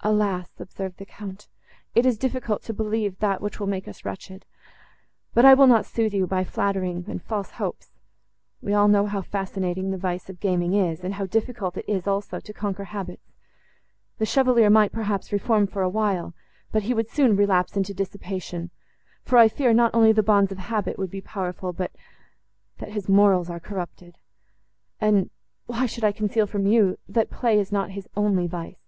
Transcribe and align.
"Alas!" 0.00 0.48
observed 0.58 0.96
the 0.96 1.04
Count, 1.04 1.46
"it 1.94 2.06
is 2.06 2.16
difficult 2.16 2.62
to 2.62 2.72
believe 2.72 3.18
that, 3.18 3.42
which 3.42 3.60
will 3.60 3.66
make 3.66 3.86
us 3.86 4.02
wretched. 4.02 4.46
But 5.34 5.44
I 5.44 5.52
will 5.52 5.66
not 5.66 5.84
sooth 5.84 6.14
you 6.14 6.26
by 6.26 6.42
flattering 6.42 7.04
and 7.06 7.22
false 7.22 7.50
hopes. 7.50 7.90
We 8.62 8.72
all 8.72 8.88
know 8.88 9.04
how 9.04 9.20
fascinating 9.20 9.90
the 9.90 9.98
vice 9.98 10.30
of 10.30 10.40
gaming 10.40 10.72
is, 10.72 11.00
and 11.04 11.12
how 11.16 11.26
difficult 11.26 11.76
it 11.76 11.84
is, 11.86 12.06
also, 12.06 12.40
to 12.40 12.52
conquer 12.54 12.84
habits; 12.84 13.30
the 14.16 14.24
Chevalier 14.24 14.70
might, 14.70 14.90
perhaps, 14.90 15.30
reform 15.32 15.66
for 15.66 15.82
a 15.82 15.90
while, 15.90 16.32
but 16.72 16.84
he 16.84 16.94
would 16.94 17.10
soon 17.10 17.36
relapse 17.36 17.76
into 17.76 17.92
dissipation—for 17.92 19.36
I 19.36 19.48
fear, 19.48 19.74
not 19.74 19.94
only 19.94 20.12
the 20.12 20.22
bonds 20.22 20.50
of 20.50 20.56
habit 20.56 20.96
would 20.98 21.10
be 21.10 21.20
powerful, 21.20 21.74
but 21.74 21.92
that 22.78 22.92
his 22.92 23.06
morals 23.06 23.50
are 23.50 23.60
corrupted. 23.60 24.16
And—why 24.98 25.84
should 25.84 26.04
I 26.04 26.12
conceal 26.12 26.46
from 26.46 26.66
you, 26.66 26.96
that 27.06 27.28
play 27.28 27.58
is 27.58 27.70
not 27.70 27.90
his 27.90 28.08
only 28.16 28.46
vice? 28.46 28.80